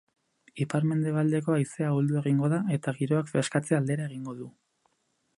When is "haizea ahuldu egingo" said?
1.57-2.49